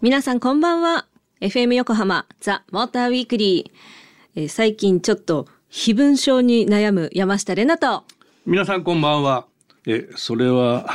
[0.00, 1.06] 皆さんこんばんは。
[1.40, 4.40] FM 横浜ザ・モーターウィークリー。
[4.42, 8.04] えー最近ちょっと非分症に悩む山下れなと。
[8.46, 9.46] 皆さんこんばんは。
[9.84, 10.88] え、それは、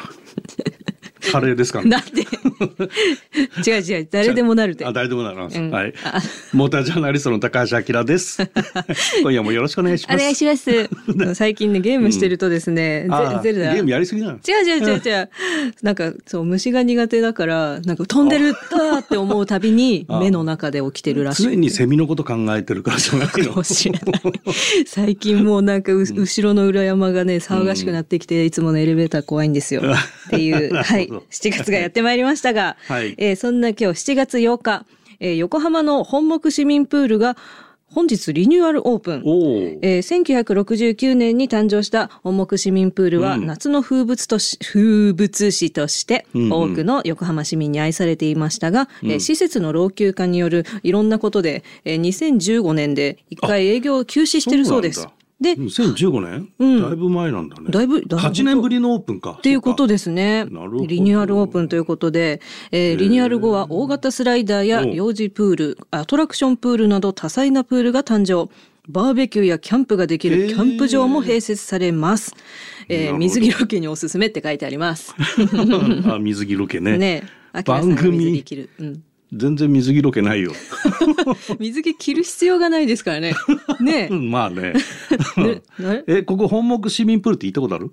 [1.29, 1.89] カレーですかね。
[1.89, 2.25] なんで？
[3.65, 4.85] 違う違う、誰でもなるで。
[4.85, 5.59] あ、誰でもなります。
[5.59, 6.21] うんはいあ。
[6.53, 8.41] モータージャーナリストの高橋明です。
[9.21, 10.15] 今夜もよろしくお願いします。
[10.15, 10.89] お願いします。
[11.35, 13.73] 最近ね、ゲームしてるとですね、あゼゼルダ。
[13.73, 14.33] ゲームやりすぎなの？
[14.37, 15.29] 違う違う違う違う。
[15.81, 21.43] なんか、そう、虫が苦手だから、なんか飛んでるだって思うたびに、あ目の中で起きてるらしい。
[21.43, 23.63] 常にセミのこと考えてるからじゃないの？
[24.85, 29.81] 最近もうなんかう、後ろの裏山がね、騒がしくなってきて、いつものエレベーター怖いんですよ。
[29.81, 31.07] っていう、はい。
[31.07, 34.85] 7月がやってまいりましたが、はいえーそんな今日7月8日、
[35.19, 37.37] えー横浜の本木市民プールが
[37.87, 39.21] 本日リニューアルオープン。
[39.25, 39.57] おお。
[39.81, 55.07] えー1969年に誕生した本木市民プールはうん夏の風物とし、風物詩としてうんうん多くの横浜市民に愛されていましたが、えー施設の老朽化によるいろんなことで、えー2015年で一回営業を休止してるそうです。
[55.41, 56.81] で、2015年、うん？
[56.81, 57.69] だいぶ前なんだね。
[57.69, 59.31] だいぶだいぶ8年ぶりのオープンか。
[59.37, 60.45] っていうことですね。
[60.45, 62.39] なるほどリニューアルオープンということで、
[62.71, 68.49] えーリニューアル後は大型スライダーやお幼児プール、アトラクションプールなど多彩なプールが誕生。
[68.87, 72.33] バーベキューやキャンプができるキャンプ場も併設されます。
[72.87, 75.15] えーなるほど水着ロケにおすすめって書いてあります。
[76.07, 76.97] あ、水着ロケね。
[76.97, 77.29] ねえ。
[77.51, 78.69] 秋田さんが番組水着着る。
[78.79, 79.03] うん。
[79.33, 80.51] 全然水着ロケないよ。
[81.59, 83.33] 水着着る必要がないですからね。
[83.81, 84.73] ねうん まあね。
[86.07, 86.23] え。
[86.23, 87.91] ここ本木市民プールって行ったことある？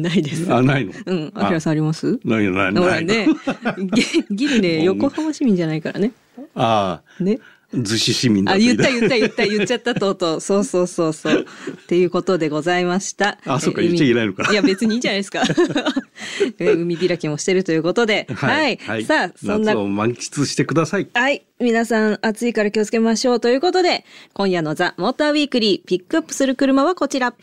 [0.00, 0.52] ないです。
[0.52, 0.92] あ、ないの？
[1.06, 1.32] うん。
[1.34, 2.18] 秋田さんあります？
[2.24, 3.04] ないよ、ないない。
[3.04, 3.26] ね、
[4.30, 6.12] ぎギリね、横浜市民じゃないからね。
[6.54, 7.38] あね。
[7.72, 10.40] あ、逗子市民だあ、と言った言った言った言っちゃったとうとう。
[10.40, 11.40] そうそうそうそう。
[11.40, 13.38] っていうことでございました。
[13.46, 15.42] えあそうか言っちゃいけないのか海いや別にいいんじゃないですか。
[16.58, 18.26] え 海開きもしてるということで。
[18.34, 18.78] はい。
[19.04, 21.08] さあ、そんな夏を満喫してください。
[21.14, 21.44] はい。
[21.60, 27.34] 皆さん、暑いから気をつけましょうということで、今夜のザ・モーターウィークリー、ピックアップする車はこちら。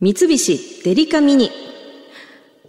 [0.00, 1.50] 三菱デリカミニ。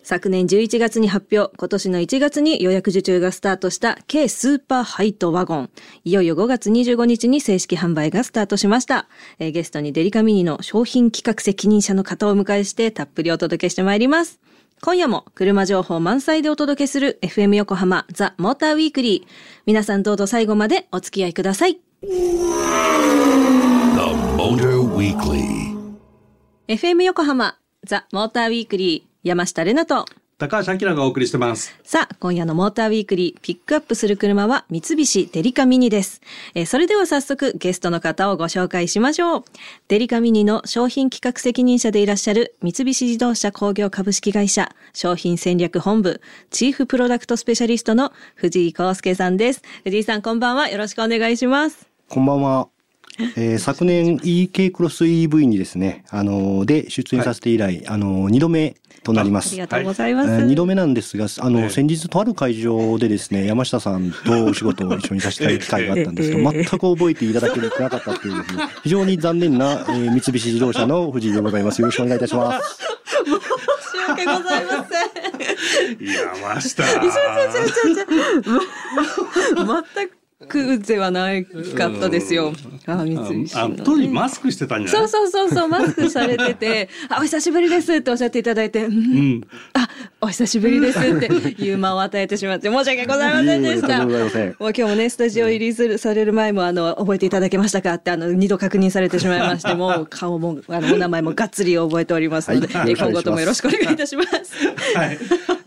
[0.07, 5.69] 昨年11月に発表、今年の1月に予約受注がスタートした軽スーパーハイトワゴン。
[6.05, 9.09] いよいよ5月25日に正式販売がスタートしました。
[9.37, 14.39] えーゲストにデリカミニの商品企画責任者の方をお迎えしてたっぷりお届けしてまいります。
[14.81, 19.29] 今夜も車情報満載でお届けする FM 横浜ザ・モーターウィークリー。
[19.65, 21.81] 皆さんどうぞ最後までお付き合いください。
[26.69, 29.16] FM 横浜ザ・モーターウィークリー。
[29.27, 30.05] 山下れなと。
[30.39, 31.75] 高橋明がお送りしてます。
[31.83, 36.21] さあ、今夜のモーターウィークリー、ピックアップする車は三菱デリカミニです。
[36.53, 39.43] えーそれでは早速ゲストの方をご紹介しましょう。
[39.87, 46.21] デリカミニの商品企画責任者でいらっしゃる三菱自動車工業株式会社商品戦略本部
[46.51, 49.63] チーフプロダクトスペシャリストの藤井康介さんです。
[49.85, 50.69] 藤井さんこんばんは。
[50.69, 51.87] よろしくお願いします。
[52.09, 52.67] こんばんは。
[53.35, 59.49] えー昨年 EK クロス EV にですね、あのーで出演させて以来、あのー二度目となります。
[59.49, 60.29] ありがとうございます。
[60.31, 71.81] えー二度目なんですが、あの、ええ先日とある会場でですね、山下さんとお仕事を一緒にさせて いただく機会があったんですけど、ええ全く覚えていただけてなかったというですね、非常に残念な、えー三菱自動車の藤井でございます。
[71.81, 72.77] よろしくお願いいたします。
[73.27, 73.37] 申し
[74.09, 75.97] 訳ございません。
[76.45, 76.83] 山下。
[79.93, 82.53] 全くではないかったですよ。
[82.85, 85.09] あ、三菱のねあ当時マスクしてたんじゃない？
[85.09, 89.41] そうそうそうそう、マスクされてて、 あ、お久しぶりですっておっしゃっていただいて、うんうん。
[89.73, 94.03] あ、お久しぶりですっていう間を与えてしまって申し訳ございませんでした。
[94.03, 94.19] もう
[94.59, 97.93] 今日もね、スタジオ入りするされる前も、あの、覚えていただけましたか？
[97.93, 104.29] って、あの、二度確認されてしまいまして、 もう顔も、あの、お名前もがっつり覚えておりますので、はいえ今後ともよろしくお願いいたします。
[104.97, 105.19] はい。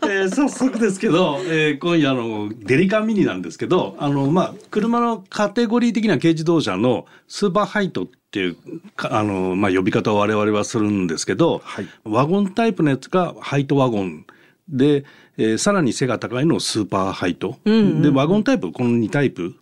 [0.03, 8.55] えー早速ですけど、えー今夜のデリカミニなんですけど、あの、まあ、車のカテゴリー的な軽自動車のスーパーハイトっていう、
[8.95, 14.25] かあの、まあ、呼び方を我々はするんですけど、はいワゴンタイプのやつがハイトワゴン。
[14.69, 15.05] で、
[15.37, 17.57] えーさらに背が高いのをスーパーハイト。
[17.65, 19.55] で、ワゴンタイプ、この2タイプ。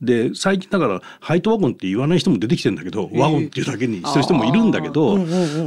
[0.00, 5.16] で、最近だから、ハイトワゴンって言わない人も出てきてるんだけど、ワゴンっていうだけにしてる人もいるんだけど、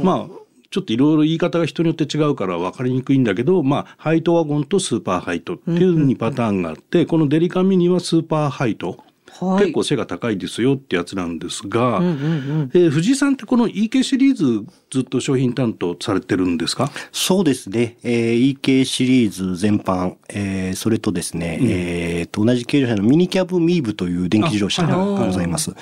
[0.02, 8.98] まあ、ちょっといろいろ言い方が人によって違うから分かりにくいんだけど、まあ、ハイトワゴンとスーパーハイトっていう2パターンがあって、このデリカミニはスーパーハイト。
[9.40, 12.70] はい結構背が高いですよってやつなんですが、うんうんうん。
[12.74, 16.90] えー藤井さんってこの EK シリーズずっと商品担当されてるんですか？
[17.12, 17.96] そうですね。
[18.02, 25.72] えー EK シリーズ全般、えーそれとですね、えーと、同じ軽自動車のミニキャブミーブという電気自動車がございます。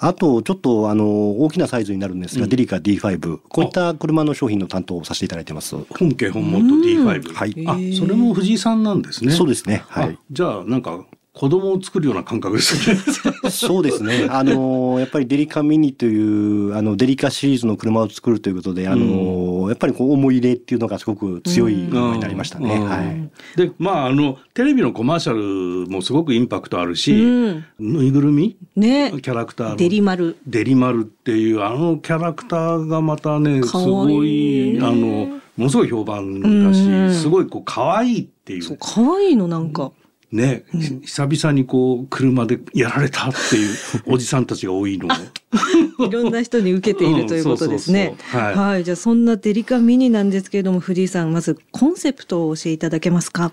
[0.00, 5.76] あと、ちょっと、あの、大きなサイズになるんですが、デリカ D5、こういった車の商品の担当をさせていただいてます。
[5.90, 7.04] 本家本元 D5。
[7.34, 9.32] はいあ、それも藤井さんなんですね。
[9.32, 9.82] そうですね。
[9.88, 10.18] はあい。
[10.30, 11.04] じゃあ、なんか、
[11.38, 12.96] 子供を作るような感覚ですね。
[13.48, 14.26] そうですね。
[14.28, 22.74] あの、やっぱりデリカミニという、あの、デリカシリーズの車を作るということで、あの、やっぱりこう、思い入れっていうのがすごく強い車になりましたね。
[22.74, 23.30] うんはい。
[23.56, 28.56] で、まあ、あの、テレビのコマーシャルもすごくインパクトあるし、うんぬいぐるみ？
[28.74, 30.36] ねキャラクターのデリマル。
[30.46, 36.74] デリマルっていうあのキャラクターがまたねすごいあのものすごい評判だうん
[37.12, 39.92] しすごいこう可愛いっていそう、う可愛いのなんか。
[40.30, 40.64] ね、
[41.04, 43.74] 久々にこう車でやられたっていう
[44.12, 45.08] おじさんたちが多いの
[46.06, 48.14] いろんな人に受けているということですね。
[48.24, 48.84] はい。
[48.84, 53.52] じゃあそんなデリカミニなんですけれども、藤井さん、まずコンセプトを教えていただけますか？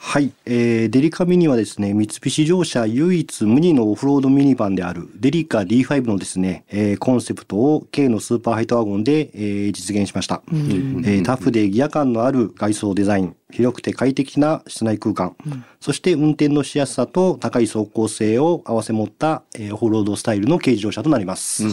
[0.00, 15.34] はい、えーデリカミニはですね、三菱自動車唯一無二のオフロードミニバンであるデリカ D5 のですね、えーコンセプトを軽のスーパーハイトワゴンで、えー実現しました、えータフでギア感のある外装デザイン、広くて快適な室内空間、
[15.80, 21.64] そして運転のしやすさと高い走行性を合わせ持った、えーオフロードスタイルの軽自動車となります。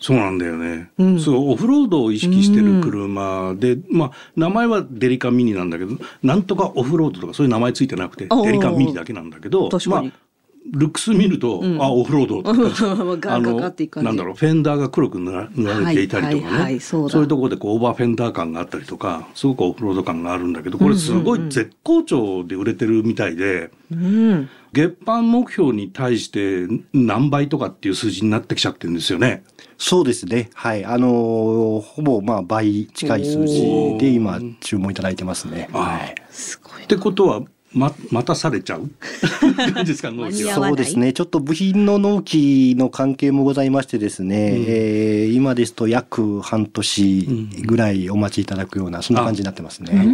[0.00, 10.08] そうなんだよね、そうオフロードを意識してる車で、まあ名前はデリカミニなんだけどなんとかオフロードとかそういう名前ついてなくてデリカミニだけなんだけど確かに。
[10.08, 10.29] まあ
[10.72, 12.58] ルックス見ると、あオフロードとか
[13.18, 23.70] ガーガーっていく感じなんだろうフェンダーが黒く塗ら塗られていたりとかね、はいはいはいそうだいうところでこうオーバーフェンダー感があったりとかすごくオフロード感があるんだけどこれすごい絶好調で売れてるみたいで。
[23.92, 24.48] うん。
[24.72, 29.42] 月間目標に対して何倍とかっていう数字になってきちゃってるんですよね。
[29.78, 30.50] そうですね。
[30.54, 30.84] はい。
[30.84, 33.62] あのーほぼまあ倍近い数字
[33.98, 35.68] で今注文いただいてますね。
[35.72, 36.14] はい。
[36.30, 36.86] すごいっ。
[36.86, 38.90] てことはま待たされちゃう？
[39.72, 40.10] 感じですか？
[40.10, 40.50] 納期は。
[40.50, 41.12] 間に合わないそうですね。
[41.12, 50.12] ちょっと部品の納期の関係もございましてですね、えー今ですと約半年ぐらいお待ちいただくような、そんな感じになってますね。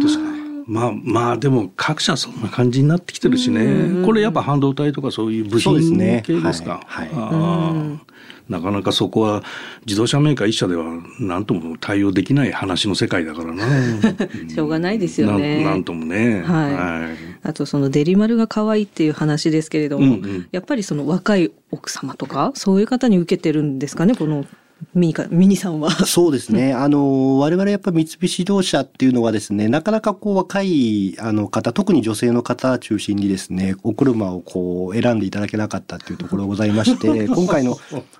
[0.67, 4.03] まあまあでも各社そんな感じになってきてるしね。
[4.05, 6.23] これやっぱ半導体とかそういう部そうです品ね。
[6.25, 6.81] 系ですか？
[6.85, 7.09] はい。
[7.09, 8.07] はい
[8.49, 9.43] なかなかそこは
[9.85, 10.85] 自動車メーカー一社では
[11.19, 13.65] 何とも対応できない話の世界だからな。
[14.47, 15.63] しょうがないですよね。
[15.63, 16.41] なんともね。
[16.41, 24.45] はいあとそのデリマルが可愛いっていう話ですけれども、うんうんやっぱりその若い奥様とかそういう方に受けてるんですかねこの
[24.93, 25.91] ミニかミニさんは。
[25.91, 26.73] そうですね。
[26.75, 37.77] あの、我々やっぱ三菱自動車っていうのはですね、なかなかこう若いあの方、特に女性の方中心にですね、お車をこう選んでいただけなかったっていうところがございまして、 今回の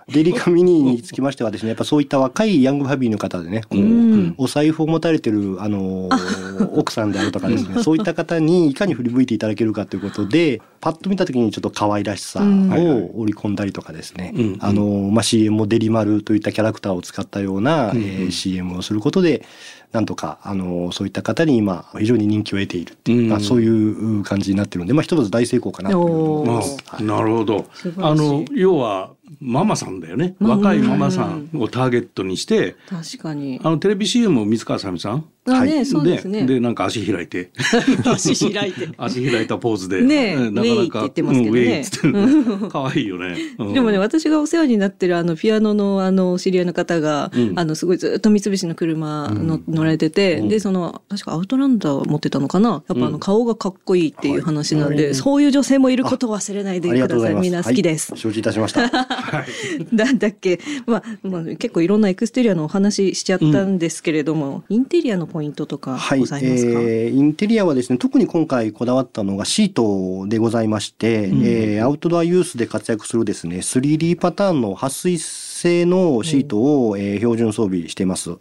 [0.09, 6.09] デリカミニにつきましてはですね、やっぱそういった若いヤングファミリーの方でね、こう、んお財布を持たれてる、あの、
[6.73, 19.45] 奥さんであるとかですね、そういった方にいかに振り向いていただけるかということで、パッと見た時にちょっと可愛らしさうんを織り込んだりとかですね、うんあの、まあ、CM もデリマルといったキャラクターを使ったような、うんえー CM をすることで、
[19.91, 26.77] なんとか、あの、そういった方に今、非常に人気を得ているっていう、うんまあ、そういう感じになってるんで、まあ、一つ大成功かなと思います。
[26.89, 27.65] あなるほど
[27.97, 30.35] あの要はママさんだよね。
[30.39, 33.59] うん若いママさんをターゲットにして、確かに。
[33.61, 35.25] あのテレビ CM も水川あさみさん？
[35.45, 36.45] あね、はいそうですね。
[36.45, 37.51] でなんか足開いて
[38.05, 38.89] 足開いて。
[38.97, 43.35] 足開いたポーズでねなかなかウェイって言ってますけどねうんウェイっつってるね 可愛いよね。
[43.59, 52.83] うんでもね、私がお世話になってるあのピアノのあの知り合いの方が、うんあのすごいずっと三菱の車の、乗られてて、で、その、確かアウトランダーを持ってたのかな？
[52.87, 57.35] やっぱあの顔がかっこいいっていう話なんで、そういう女性もいることを忘れないでください。
[57.35, 58.11] みんな好きです。
[58.11, 58.19] はい。
[58.19, 58.87] 承知いたしました。
[58.89, 59.95] はい。
[59.95, 66.19] なんだっけ、まあ、まあ、結構いろんなエクステリアのお話ししちゃったんですけれども、インテリアのポイントとかはい。
[66.19, 75.17] ございますか、えーインテリアはですね、特に今回こだわったのがシートでございまして、えーアウトドアユースで活躍するですね、3D パターンの撥水
[75.57, 78.31] 性のシートを、えー標準装備しています。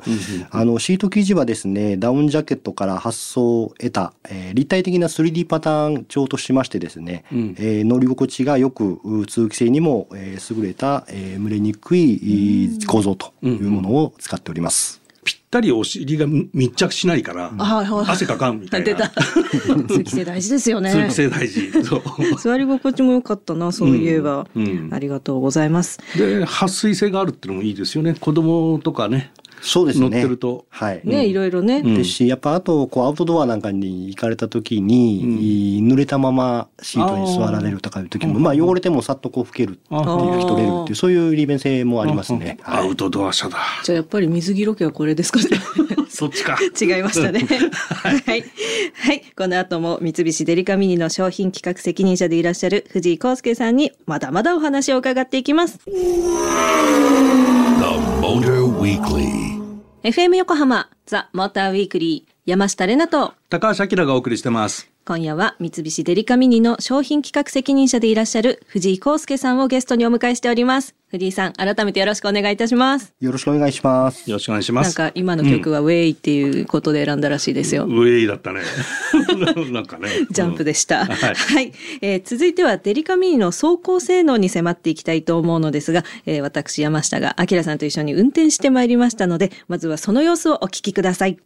[0.51, 15.06] あの、シート生地はですね、ダウンジャケットから発想を得た、えー立体的な 3D パターン調としましてですね、うんえー乗り心地がよく、う通気性にも、えー優れた、えー蒸れにくい構造というものを使っております。
[15.27, 19.11] ぴったりお尻が密着しないから汗かかんみたいな。
[19.91, 20.93] 通気性大事ですよね。
[20.93, 21.73] 通気性大事。
[22.39, 24.67] 座り心地も良かったな、そういえば、うん。
[24.67, 24.95] うん。
[24.95, 25.99] ありがとうございます。
[26.17, 28.15] で撥水性があるっていうのもいいですよね。
[28.15, 30.09] 子供とかねそうですね。
[30.09, 30.67] 乗ってると。
[30.69, 31.01] はい。
[31.05, 31.79] ね、いろいろね。
[31.85, 42.59] うんですし、やっぱあと、こう、アウトドアなんかに行かれた時に、濡れたままシートに座られるとかいう時も、まあ、汚れてもさっとこう拭けるっていう、あ拭き取れるっていう、そういう利便性もありますね。
[42.63, 43.59] はいアウトドア車だ。
[43.85, 45.47] じゃあやっぱり水着ロケはこれですかね。
[46.09, 46.59] そっちか。
[46.81, 47.41] 違いましたね。
[47.47, 48.45] はい。
[48.95, 49.23] はい。
[49.37, 55.79] この後も三菱デリカミニの商品企画責任者でいらっしゃる藤井康介さんにまだまだお話を伺っていきます。
[55.87, 55.93] The
[58.21, 59.46] Motor Weekly.
[60.03, 64.89] FM 横浜ザ・モーターウィークリー山下れなと高橋明がお送りしてます。
[65.05, 70.97] 今夜は三菱デリカミニの商品企画責任者でいらっしゃる藤井康介さんをゲストにお迎えしております。
[71.09, 73.15] 藤井さん、改めてよろしくお願いいたします。
[73.21, 74.29] よろしくお願いします。
[74.29, 74.97] よろしくお願いしまなんす。
[74.97, 77.85] か今の曲はウェイっていうことで選んだらしいですよ。
[77.85, 78.63] ウェイだったね。
[79.71, 80.09] なんかね。
[80.31, 81.03] ジャンプでした。
[81.03, 91.39] うんは、はいいえー続いてはデリカミニの走行性能に迫っていきたいと思うのですが、えー私山下がアキラさんと一緒に運転してまいりましたので、まずはその様子をお聞きください。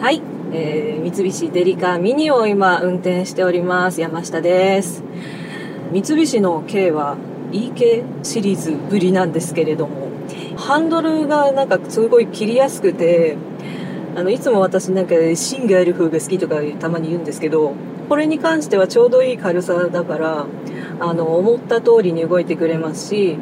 [0.00, 0.22] はい、
[0.54, 5.02] えー三菱デリカミニを今運転しております山下です。
[5.92, 7.18] 三菱の K は
[7.52, 10.08] EK シリーズぶりなんですけれども、
[10.56, 13.36] ハンドルがなんかすごい切りやすくて、
[14.16, 17.74] あのいつも私なんか芯がある方が好きとかたまに言うんですけど
[18.08, 20.46] これに関してはちょうどいい軽さだから
[20.98, 23.38] あの思った通りに動いてくれますし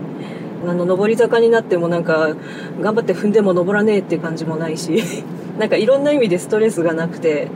[0.67, 2.35] あの上り坂になってもなんか
[2.81, 5.03] 頑張って踏んでも登らねえって感じもないし
[5.59, 7.49] なんかいろんな意味でストレスがなくて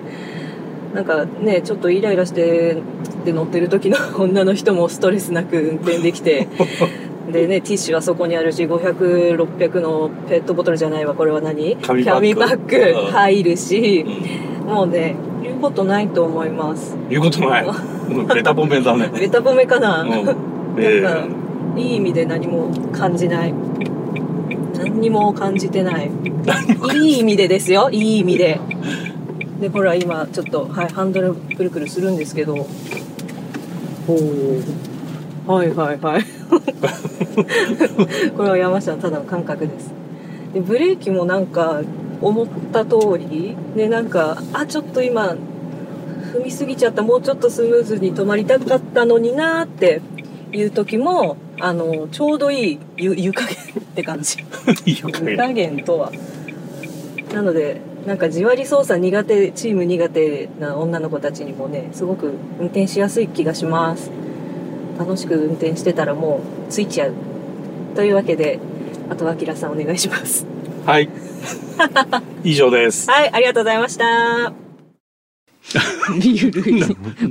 [0.94, 2.76] なんかねちょっとイライラして
[3.24, 6.48] で乗ってる時の女の人もストレスなく運転できて
[7.30, 11.76] でねティッシュはそこにあるし500600のペットボトルじゃないわこれは何？
[11.76, 12.20] 紙パック。
[12.20, 13.10] 紙パックうん。
[13.12, 14.04] 入るし、
[14.66, 16.96] もうね言うことないと思います。
[17.08, 17.66] 言うことない。
[18.34, 19.10] ベタ褒めだね。
[19.18, 20.10] ベタ褒めかな、うん。
[20.10, 20.34] なんか
[21.76, 23.54] いい意味で何も感じない。
[24.76, 26.10] 何にも感じてない。
[26.94, 27.88] いい意味でですよ。
[27.90, 28.60] いい意味で。
[29.60, 32.66] でほら今ちょっと、はい、ハンドルくるくるするんですけど。
[34.06, 36.24] ほうはいはいはい。
[38.36, 39.92] これは山下のただの感覚です。
[40.52, 41.80] でブレーキもなんか
[42.20, 45.36] 思った通りでなんかあちょっと今
[46.34, 47.02] 踏みすぎちゃった。
[47.02, 50.00] もうちょっとスムーズに止まりたかったのになーって
[50.52, 54.38] いう時もあのちょうどいい湯湯加減って感じ。
[54.84, 55.84] 湯加減。
[55.84, 56.12] とは。
[57.32, 64.10] なのでなんかじわり操作苦手チーム苦手な女の子たちにもねすごく運転しやすい気がします。
[64.98, 67.12] 楽しく運転してたらもうついちゃう。
[67.94, 68.58] というわけで
[69.08, 70.44] あとはきらさんお願いします。
[70.84, 71.08] はい。
[72.42, 73.08] 以上です。
[73.08, 74.61] はいありがとうございました
[76.20, 76.82] ゆるい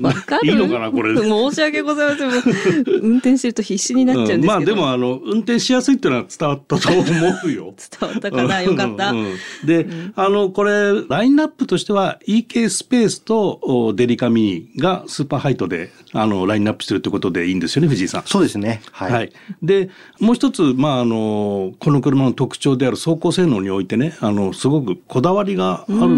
[0.01, 0.51] わかる？
[0.51, 7.01] いいのかなこれで申し訳ございません運転してると必死になっちゃうんですけど、まあでもあの運転しやすいっていうのは伝わったと思
[7.45, 7.73] うよ。
[8.00, 8.61] 伝わったかな？
[8.61, 9.35] よかった、うんうん
[9.65, 18.23] で、あのこれラインナップとしては EK スペースとおデリカミニがスーパーハイトであのラインナップしてるってことでいいんですよね藤井さん。
[18.25, 18.81] そうですね。
[18.91, 19.05] は。
[19.05, 19.29] はいい。
[19.65, 26.09] で、もう一つ、まあ、あの、この車の特徴である走行性能においてね、あの、すごくこだわりがある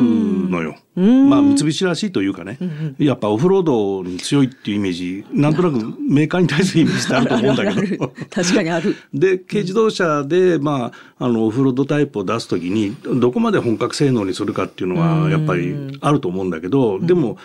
[0.49, 0.75] のよ。
[0.95, 2.59] まあ、三菱らしいというかね、
[2.99, 8.13] やっぱオフロードに強いっていうイメージ、なんとなくメーカーに対するイメージってあると思うんだけど。
[8.29, 8.95] 確かにある。
[9.13, 17.37] で、軽自動車で、まあ、あの、オフロードタイプを出すときに、どこまで本格性能にするかっていうのは、やっぱりあると思うんだけど、でも、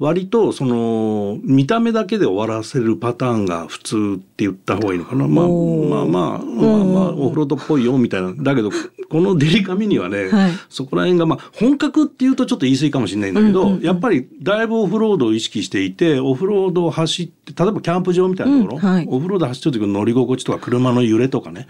[0.00, 5.28] 割と、その、見た目だけで終わらせるパターンが普通って言った方がいいのかな。
[5.28, 8.34] まあ、まあまあ、まあまあ、オフロードっぽいよ、みたいな。
[8.36, 8.70] だけど、
[9.08, 10.52] このデリカミニはね、はい。
[10.68, 19.06] そこら辺が、まあ、本格っていうとちょっと言い過ぎかもしれないんだけど、やっぱりだいぶオフロードを意識していて、オフロードを走って、例えばキャンプ場みたいなところ、うんはい。
[19.08, 21.68] オフロード走ってる時の乗り心地とか車の揺れとかね、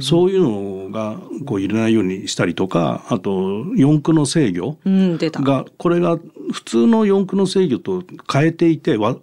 [0.00, 5.40] そういうのがこう入れないようにしたりとか、あと四駆の制御うん出た。
[5.40, 6.18] が、これが
[6.52, 9.16] 普通の四駆の制御と変えていて、わ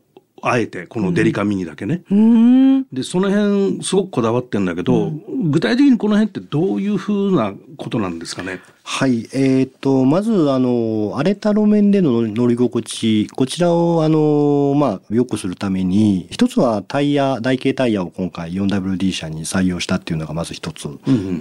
[0.46, 2.04] あえてこのデリカミニだけね。
[2.12, 5.12] うーんで、その辺すごくこだわってんだけど、
[5.50, 8.60] 具体的にこの辺ってどういうふうなことなんですかね？
[8.84, 9.30] はい。
[9.32, 20.90] えっ、と、まず、あの、荒れた路面での乗り心地、こちらを、あの、まあ、良くするために、一つはタイヤ、台形タイヤを今回 4WD 車に採用したっていうのがまず一つ。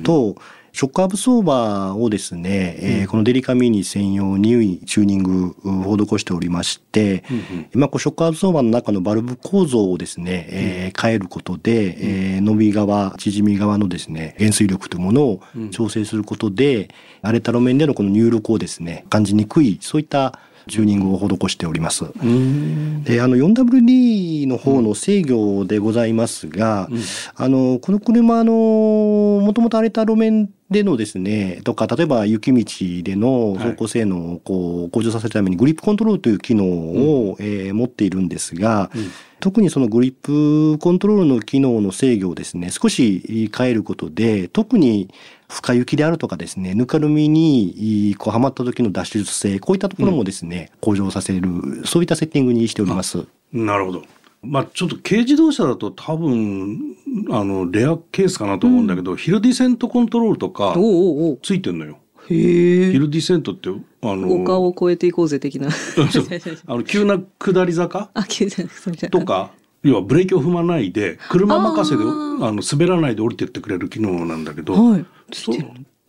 [0.05, 0.37] と、
[0.73, 7.25] ショックアブソーバーをですね、えーこのデリカミニ専用にチューニングを施しておりまして、
[7.75, 16.89] まあ、こうショックアブソーバーの中のバルブ構造をですね、えー変えることで、えー伸び側、縮み側のですね、減衰力というものを調整することで、
[17.21, 20.39] 荒れた路面でのこの入力をですね、感じにくい、そういった
[20.69, 22.05] チューニングを施しております。
[22.05, 23.05] うん。
[23.05, 26.89] で、あの 4WD の方の制御でございますが、
[27.35, 38.91] あの、この車、あの、もともと荒れた路面でのですね、とか、例えば雪道での走行性能をこう向上させるためにグリップコントロールという機能を、えー持っているんですが、
[39.41, 45.09] 特にそのグリップコントロールの機能の制御をですね、少し変えることで、特に
[45.53, 51.49] 深雪であるとかですね、ぬかるみにこうはまった時の脱出性、こういったところもですね、向上させる、
[51.85, 53.27] そういったセッティングにしております。
[53.53, 54.03] なるほど。
[54.43, 56.97] まあちょっと軽自動車だと多分
[57.31, 60.75] あのレアケースかなと思うんだけど、ヒルディセントコントロールとか
[61.43, 61.99] ついてんのよ。
[62.29, 62.93] へえ。
[62.93, 65.69] ヒルディセントってあの丘を越えていこうぜ的な。
[65.69, 68.11] あの急な下り坂？
[68.15, 72.07] あ、急じゃないそうじゃないとか要はブレーキを踏まないで車任せであ
[72.53, 75.05] の滑らないで降りてってくれる機能なんだけど、はい。
[75.33, 75.53] そ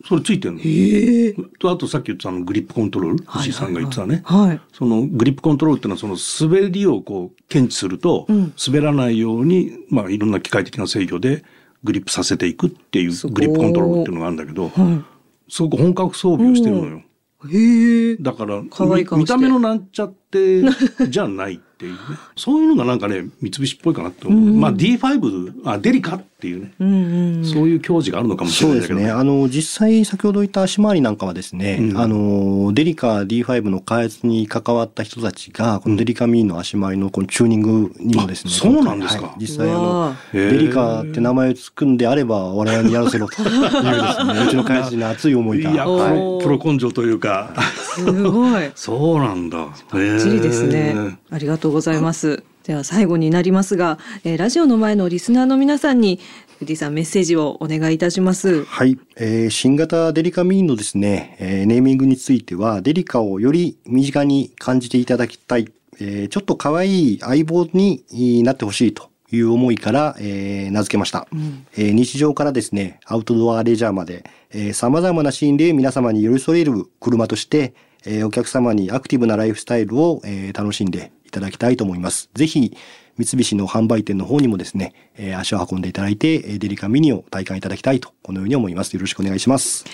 [0.06, 0.60] それついてんの。
[0.60, 1.34] へえ。
[1.58, 4.22] とあとさっき言ったあのグリップコントロール藤井さんが言ってたね。
[4.24, 4.60] はい。
[4.72, 11.44] そのグリップコントロールっていうのはその滑りをこう検知すると、うん滑らないように、まあ、いろんな機械的な制御で
[11.82, 15.04] グリップさせていくっていうグリップコントロールっていうのがあるんだけど、は
[15.48, 17.02] すごく本格装備をしてるのよ。
[17.46, 17.56] い。
[17.56, 18.16] へえ。
[18.16, 20.62] だから見た目のなんちゃって
[21.08, 22.18] じゃない っていうね。
[22.36, 27.44] そういうのがなんかね三菱っぽいかなって思う、まあ D5 あデリカっていうね、うんうん。
[27.44, 28.96] そういう矜持があるのかもしれそうですね。
[28.96, 29.20] ないけどね。
[29.20, 31.98] あの、実際、先ほど言った足回りなんかはですね、うん。
[31.98, 39.28] あの、デリカ D5 の開発に関わった人たちが、このデリカミーの足回りのこのチューニングにもですね、あそうなんですか。
[39.28, 39.34] はい。
[39.40, 43.92] 実際、あの、デリカって名前をつくんであれば、我々にやらせろというですね、
[44.46, 45.70] うちの開発陣の熱い思いが。
[45.70, 45.90] いや、プ
[46.48, 47.54] ロ根性というか。
[47.94, 48.70] すごい。
[48.74, 49.58] そうなんだ。
[49.58, 50.94] バッバッチリですね。
[51.30, 52.42] ありがとうございます。
[52.64, 56.18] では最後になりますが、えーラジオの前のリスナーの皆さんに
[56.58, 58.64] 藤井さんメッセージをお願いいたします。
[58.64, 65.68] はい、えー新型デリカミーのですね、えーネーミングについては、デリカをより身近に感じていただきたい、
[66.00, 71.26] えーちょっと可愛い相棒にえーなってほしいという思いから、えー名付けました、
[71.76, 77.74] えー日常からですね、アウトドアレジャーまで、えー様々なシーンで皆様に寄り添える車として、
[78.06, 82.30] えーお客様にアクティブなライフスタイルを、えー楽しんでいただきたいと思います。
[82.34, 82.76] ぜひ、
[83.16, 88.94] 三菱の販売店の方にもですね、えー足を運んでいただいて、えーデリカミニを体感いただきたいと、このように思います。
[88.94, 89.84] よろしくお願いします。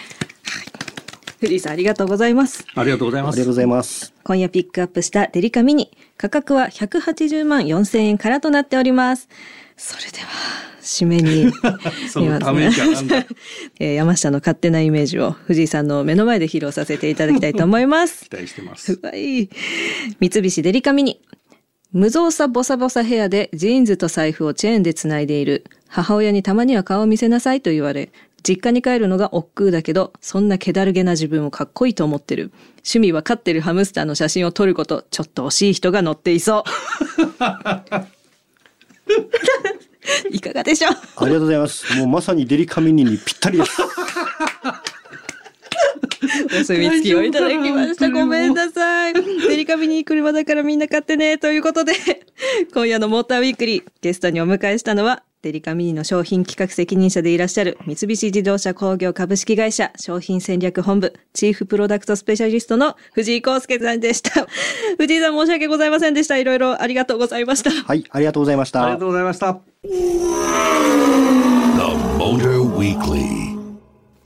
[1.40, 2.66] 藤井さんありがとうございます。
[2.74, 3.52] ありがとうございますありがとう。
[3.52, 4.12] ございます。
[4.24, 5.90] 今夜ピックアップしたデリカミニ。
[6.18, 9.26] 価格は180万4000円からとなっております。
[9.78, 10.28] それでは、
[10.82, 11.50] 締めに。
[12.12, 13.26] そのため息はなんだ
[13.80, 18.28] えー山下の勝手なイメージを藤井さんの目の前で披露させていただきたいと思います。
[18.28, 19.00] 期待してます。
[19.02, 19.48] はい。
[20.20, 21.22] 三菱デリカミニ。
[21.92, 25.64] 無造作ボサボサヘアでジーンズと財布をチェーンでつないでいる。
[25.88, 32.52] 母親にたまには顔を見せなさいと言われ、実家に帰るのが億劫だけど、そんな気だるげな自分をかっこいいと思ってる。
[32.78, 36.70] 趣味は飼ってるハムスターの写真を撮ること、ちょっと惜しい人が乗っていそう。
[40.30, 40.92] いかがでしょう？
[40.92, 41.96] ありがとうございます。
[41.96, 43.82] もうまさにデリカミニにぴったりです。
[46.60, 48.10] お墨付きをいただきました。
[48.10, 49.14] ごめんなさい。
[49.14, 51.38] デリカミニ車だからみんな買ってね。
[51.38, 51.92] ということで、
[52.72, 64.46] 今夜のモーターウィークリー、ゲストにお迎えしたのは、デリカミニの商品企画責任者でいらっしゃる三菱自動車工業株式会社商品戦略本部チーフプロダクトスペシャリストの藤井康介さんでした。
[64.98, 66.36] 藤井さん申し訳ございませんでした。
[66.36, 67.70] いろいろありがとうございました。
[67.70, 69.06] はい、ありがとうございましたありがと。
[69.06, 69.58] うございました。
[69.82, 69.88] The
[72.18, 73.58] Motor Weekly.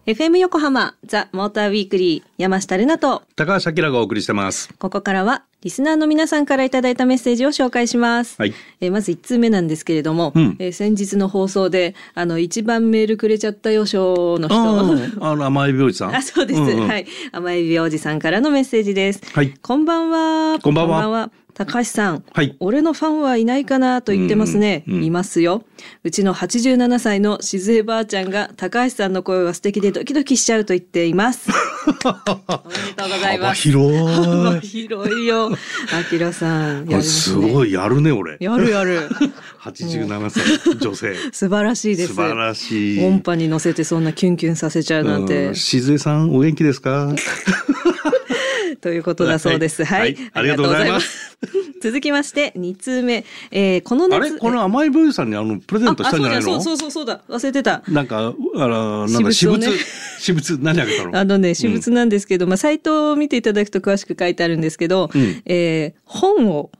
[0.06, 4.68] FM 横浜ザ・モーターウィークリー山下れなと高橋明がお送りしてます。
[4.78, 8.36] ここからはリスナーの皆さんからいただいたメッセージを紹介します。
[8.38, 15.24] はいえーまず1通目なんですけれども、うんえー先日の放送で、あの、一番メールくれちゃったよ賞の人。
[15.24, 16.14] ああの、甘エビおじさん。
[16.14, 16.60] あ、そうです。
[16.60, 17.06] んんはい。
[17.32, 19.22] 甘えびおじさんからのメッセージです。
[19.32, 20.58] はいこんばんは。
[20.60, 22.24] こんばんは高橋さん。
[22.32, 24.84] はい俺のファンはいないかなと言ってますね。
[24.86, 25.62] うんうんいますよ。
[26.02, 31.48] うちの87歳のしずえばあちゃんが高橋さんの声は素敵でドキドキしちゃうと言っています。
[32.04, 33.62] おめでとうござい幅ます。
[33.62, 34.60] 広幅い。
[34.60, 35.53] 広いよ。
[35.92, 36.86] あきらさん。
[36.86, 37.70] これすごい。
[37.70, 38.36] いやるね、俺。
[38.40, 39.08] やるやる。
[39.64, 41.14] 87歳女性。
[41.32, 42.14] 素晴らしいです。
[42.14, 43.04] 素晴らしい。
[43.06, 45.54] 音波に乗せてそんなキュンキュンさせちゃうなんてうん。
[45.54, 47.14] しずえさん、お元気ですか？
[48.80, 49.82] ということだそうです。
[49.84, 50.00] はい。
[50.00, 51.38] はいありがとうございますす。
[51.80, 53.24] 続きまして、2通目。
[53.50, 54.32] えー、このあ夏。
[54.34, 54.38] れ？
[54.38, 56.60] この甘エビおじさんにあの、プレゼントしたんじゃないの？
[56.60, 57.20] そうそうそうだ。
[57.28, 57.82] 忘れてた。
[57.88, 59.68] なんか、あら、なんだ、私物ね、
[60.20, 61.18] 私物、何あげたの？
[61.18, 65.42] あのね、私物なんですけど、まあ、サイトを見ていただくと詳しく書いてあるんですけど、うん。
[65.46, 66.70] えー本を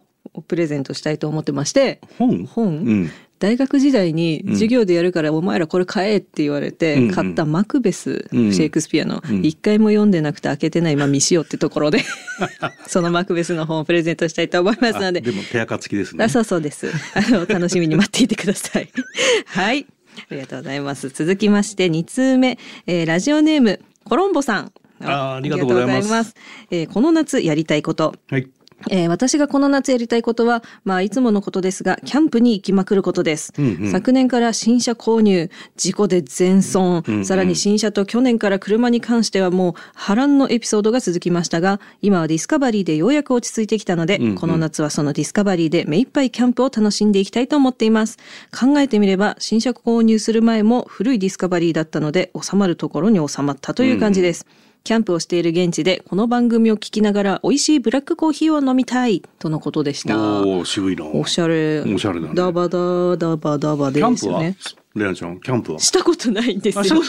[0.48, 2.44] プレゼントしたいと思ってまして、本？
[2.46, 3.10] 本、うん。
[3.40, 7.08] 大学時代に授業でやるからお前らこれ買えって言われてうん。
[7.08, 9.22] うん買ったマクベス、うんシェイクスピアの。
[9.28, 9.44] うん。
[9.44, 12.00] 一回も読んでなくて開けてないまあ未使用ってところで
[12.88, 15.20] そのマクベスの本をプレゼントしたいと思いますので。
[15.20, 16.24] あでも手垢付きですね。
[16.24, 16.90] あそうそうです。
[17.14, 18.88] あの、楽しみに待っていてください。
[19.46, 19.86] はい。
[20.30, 21.08] ありがとうございます。
[21.10, 24.72] 続きまして、2通目、えーラジオネーム、コロンボさん。
[25.00, 26.34] あーありがとうございますます
[26.70, 28.14] えーこの夏やりたいこと。
[28.30, 28.48] はい
[28.90, 33.52] えー私がこの夏やりたいことは、まあ、いつものことですが、キャンプに行きまくることです。
[33.58, 48.18] うんうん昨年から新車購入、事故で全損、うんうんさらに新車と去年から車に関してはもう波乱のエピソードが続きましたが、今はディスカバリーでようやく落ち着いてきたので、うんうんこの夏はそのディスカバリーで目いっぱいキャンプを楽しんでいきたいと思っています。
[48.50, 54.46] 考えてみれば、新車購入する前も古いディスカバリーだったので、収まるところに収まったという感じです。
[54.84, 60.42] キャンプをしている現地でこの番組を聞きながら美味しいブラックコーヒーを飲みたいとのことでした。
[60.42, 61.80] おお渋いなおしゃれ。
[61.80, 64.56] おしゃれだねダバダダバダバでキャンプはすよね。
[64.94, 67.00] レナちゃんキャンプはしたことないんですよ。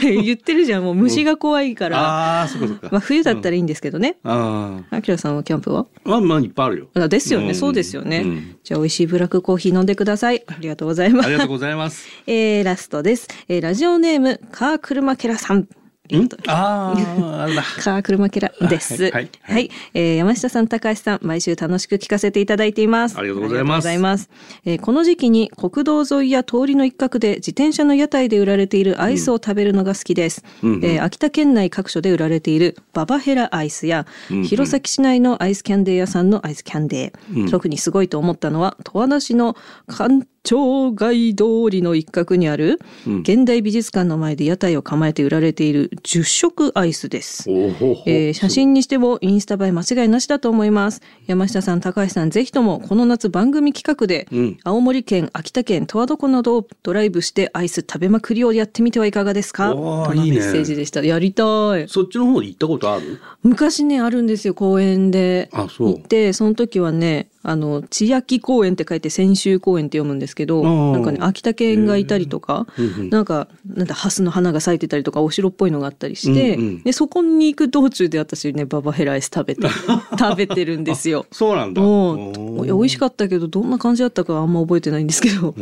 [0.00, 0.84] 言ってるじゃん。
[0.84, 1.98] もう虫が怖いから。
[1.98, 4.18] ああーそっかそっかまあ冬だったらいいんですけどね。
[4.22, 10.44] ああきらさんはキャンプはあまあまあいっぱいあるよあですよね、うんそうですよね、うんじゃあ美味しいブラックコーヒー飲んでください。
[10.46, 11.34] ありがとうございますあり。
[11.36, 13.26] がとうございますえー、ラストです。
[13.48, 15.66] えー、ラジオネーム、カークルマケラさん。
[16.10, 16.28] ん？
[16.46, 17.46] ああ
[17.82, 18.94] カークルマケラです。
[19.04, 19.70] はいははいい。
[19.94, 23.18] えー山下さん、高橋さん、毎週楽しく聞かせていただいています。
[23.18, 24.30] ありがとうございますます
[24.64, 30.42] えーこの時期に国道沿いや通りの一角で自転車の屋台で売られているアイスを食べるのが好きです。
[30.62, 37.40] うんうんえー秋田県内各所で売られているババヘラアイスや、うんうん弘前市内のアイスキャンデー屋さんのアイスキャンデー。
[37.42, 47.50] うん特にすごいと思ったのは、十和田市の官庁街通りの一角にある、うん現代美術館の前で屋台を構えて売られている10色アイスです。
[47.50, 51.00] えー写真にしてもインスタ映え間違いなしだと思います。
[51.26, 59.72] 山下さん、高橋さん、ぜひともこの夏番組企画で、うん青森県、秋田県、十和田湖などをドライブしてアイス食べまくりをやってみてはいかがですか？
[59.72, 59.76] と
[60.14, 61.02] のメッセージでした。
[61.04, 61.42] やりた
[61.78, 61.88] い。
[61.88, 63.18] そっちの方に行ったことある？
[63.42, 65.48] 昔ね、あるんですよ、公園で。
[65.52, 73.10] あそう行って、その時はね、あの、千秋公園って書いて千秋公園って読むんですけど、なんかね、秋田県がいたりとか、うんうん。
[73.10, 76.82] なんか、なんだ、ハスの花が咲いてたりとか、お城っぽいのがあったりして、うんうん。
[76.82, 79.68] で、そこに行く道中で私ね、ババヘラアイス食べて、
[80.18, 81.24] 食べてるんですよ。
[81.30, 81.80] そうなんだ。
[81.80, 85.54] もおう、美味しかったけど、どんな感じだったかあんま覚えてないんですけど。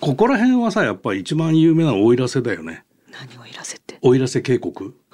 [0.00, 2.84] ここら辺はさやっぱり一番有名な奥入瀬だよね。
[3.10, 3.98] 何をいらせて？
[4.02, 4.72] 奥入瀬渓谷？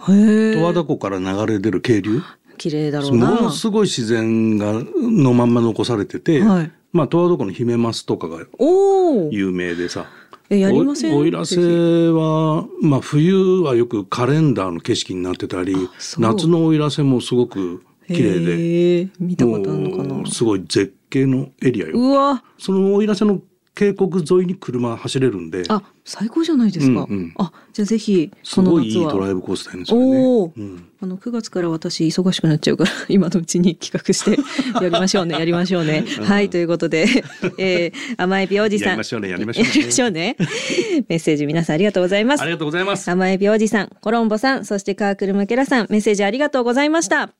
[0.08, 0.84] へ十和田え。
[0.84, 2.20] 湖から流れ出る渓流？
[2.56, 3.40] 綺麗だろうもな。
[3.42, 9.30] のすごい自然がのまんま残されてて、はいまあ十和田湖のヒメマスとかがおお。
[9.30, 10.06] 有名でさ
[10.48, 11.12] え、やりません？
[11.14, 15.74] お奥入瀬は、まあ、冬はよくカレンダーの景色になってたり
[16.18, 19.08] 夏の奥入瀬もすごく綺麗で。
[19.18, 20.24] 見たことあるのかな？
[20.30, 22.44] すごい絶景のエリアようわ。
[22.58, 23.40] その奥入瀬の
[23.76, 27.02] 渓谷沿いに車走れるんであ、最高じゃないですか。
[27.02, 28.80] うんうんあ、じゃあぜひ、すこの夏は。
[28.80, 36.06] ごいいいドライブコースだよねおお、うんあの9月から私忙しくなっちゃうから 今のうちに企画してやりましょうねやりましょうね。
[36.22, 37.06] はいということで、
[37.58, 40.36] えー、甘エビおじさんやりましょうねやりましょうねやりましょうね
[41.08, 42.52] メッセージ皆さんありがとうございますあり。
[42.52, 47.34] がとうございます甘エビおじさん、コロンボさん、そしてカークルマケラさん、メッセージありがとうございました。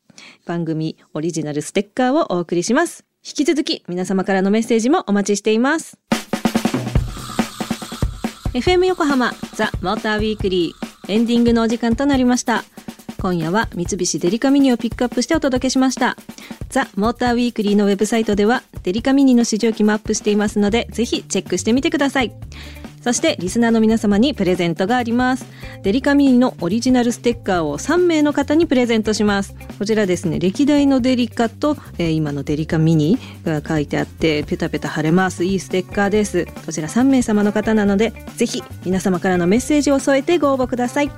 [0.45, 3.05] 番組オリジナルステッカーをお送りします。
[3.27, 5.99] 引き続き皆様からのメッセージもお待ちしています。
[8.57, 12.65] FM 横浜ザ・モーターウィークリーエンディングのお時間となりました。
[13.21, 16.17] 今夜は三菱デリカミニをピックアップしてお届けしました。
[16.71, 22.33] ザ・モーターウィークリーのウェブサイトではデリカミニの試乗機もアップしていますのでぜひチェックしてみてください。
[23.07, 25.47] そしてリスナーの皆様にプレゼントがあります。
[25.85, 29.55] デリカミニのオリジナルステッカーを3名の方にプレゼントします。
[29.79, 35.45] こちらですね、歴代のデリカと、えー今のデリカミニが書いてあって、ペタペタ貼れます。
[35.45, 36.49] いいステッカーです。
[36.67, 41.11] こちら3名様の方なので、ぜひ皆様からのメッセージを添えてご応募ください。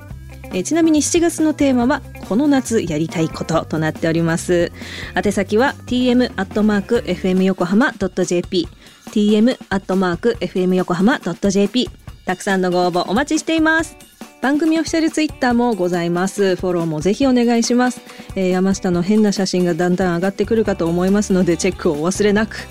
[0.53, 4.73] えーちなみに7月のテーマはこの夏やりたいこととなっております
[5.15, 8.69] 宛先は tm アットマーク fm 横浜 .jp
[9.09, 11.91] tm アットマーク fm 横浜 .jp
[12.25, 13.97] たくさんのご応募お待ちしています。
[14.41, 16.55] 番組オフィシャルツイッターもございます。
[16.55, 18.01] フォローもぜひお願いします、
[18.37, 22.69] えー山下の変な写真がだんだん上がってくるかと思いますのでチェックをお忘れなく。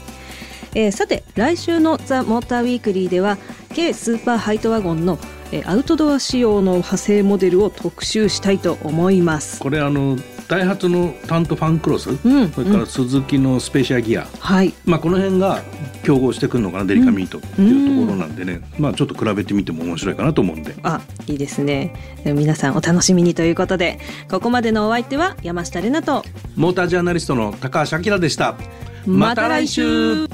[0.76, 3.38] えーさて来週の「ザ・モーターウィークリーでは
[3.76, 5.18] 軽スーパーハイトワゴンの、
[5.52, 9.60] えーアウトドア仕様の派生モデルを特集したいと思います。
[9.60, 10.18] これあの
[10.48, 15.62] ダイハツのタントファンクロス、んそれからスズキのスペシャギア、はい、まあこの辺が
[16.04, 20.74] 競合してくるのかなデリカミートっていうところなんでね、まあちょっと比べてみても面白いかなと思うんで。
[20.84, 21.94] あいいですね。
[22.24, 26.24] で皆さんお楽しみにということでここまでのお相手は山下れなと
[26.56, 28.56] モータージャーナリストの高橋明でした。
[29.06, 30.28] また来週